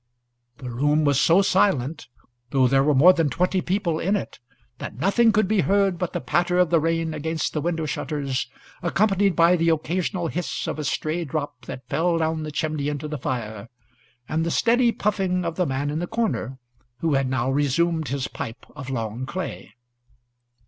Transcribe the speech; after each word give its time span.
The 0.57 0.71
room 0.71 1.05
was 1.05 1.21
so 1.21 1.43
silent 1.43 2.07
though 2.49 2.67
there 2.67 2.81
were 2.83 2.95
more 2.95 3.13
than 3.13 3.29
twenty 3.29 3.61
people 3.61 3.99
in 3.99 4.15
it 4.15 4.39
that 4.79 4.95
nothing 4.97 5.31
could 5.31 5.47
be 5.47 5.59
heard 5.59 5.99
but 5.99 6.11
the 6.11 6.19
patter 6.19 6.57
of 6.57 6.71
the 6.71 6.79
rain 6.79 7.13
against 7.13 7.53
the 7.53 7.61
window 7.61 7.85
shutters, 7.85 8.49
accompanied 8.81 9.35
by 9.35 9.55
the 9.55 9.69
occasional 9.69 10.27
hiss 10.27 10.67
of 10.67 10.79
a 10.79 10.83
stray 10.83 11.23
drop 11.23 11.65
that 11.67 11.87
fell 11.87 12.17
down 12.17 12.41
the 12.41 12.51
chimney 12.51 12.87
into 12.87 13.07
the 13.07 13.19
fire, 13.19 13.69
and 14.27 14.43
the 14.43 14.49
steady 14.49 14.91
puffing 14.91 15.45
of 15.45 15.55
the 15.55 15.67
man 15.67 15.91
in 15.91 15.99
the 15.99 16.07
corner, 16.07 16.57
who 17.01 17.13
had 17.13 17.29
now 17.29 17.51
resumed 17.51 18.07
his 18.07 18.27
pipe 18.27 18.65
of 18.75 18.89
long 18.89 19.27
clay. 19.27 19.71